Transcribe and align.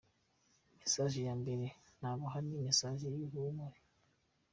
“Message 0.79 1.19
ya 1.27 1.33
mbere 1.41 1.65
nabaha, 1.99 2.37
ni 2.45 2.57
message 2.65 3.03
y’ihumure. 3.15 3.79